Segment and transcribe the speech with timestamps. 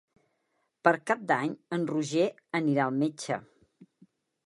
[0.87, 2.27] Per Cap d'Any en Roger
[2.65, 3.43] anirà al metge.